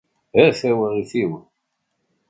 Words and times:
A 0.41 0.43
tawaɣit-iw! 0.59 1.31